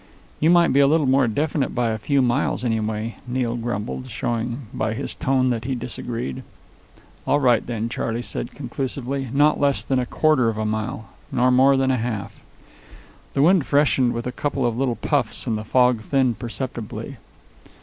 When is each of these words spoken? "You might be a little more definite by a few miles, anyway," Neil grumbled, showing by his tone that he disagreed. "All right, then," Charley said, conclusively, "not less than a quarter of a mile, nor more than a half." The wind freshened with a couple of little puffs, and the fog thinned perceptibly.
"You 0.39 0.49
might 0.49 0.73
be 0.73 0.79
a 0.79 0.87
little 0.87 1.05
more 1.05 1.27
definite 1.27 1.75
by 1.75 1.91
a 1.91 1.99
few 1.99 2.23
miles, 2.23 2.63
anyway," 2.63 3.17
Neil 3.27 3.55
grumbled, 3.55 4.09
showing 4.09 4.65
by 4.73 4.95
his 4.95 5.13
tone 5.13 5.51
that 5.51 5.65
he 5.65 5.75
disagreed. 5.75 6.41
"All 7.27 7.39
right, 7.39 7.63
then," 7.63 7.87
Charley 7.87 8.23
said, 8.23 8.53
conclusively, 8.55 9.29
"not 9.31 9.59
less 9.59 9.83
than 9.83 9.99
a 9.99 10.07
quarter 10.07 10.49
of 10.49 10.57
a 10.57 10.65
mile, 10.65 11.09
nor 11.31 11.51
more 11.51 11.77
than 11.77 11.91
a 11.91 11.97
half." 11.97 12.41
The 13.35 13.43
wind 13.43 13.67
freshened 13.67 14.13
with 14.13 14.25
a 14.25 14.31
couple 14.31 14.65
of 14.65 14.75
little 14.75 14.95
puffs, 14.95 15.45
and 15.45 15.55
the 15.55 15.63
fog 15.63 16.01
thinned 16.01 16.39
perceptibly. 16.39 17.17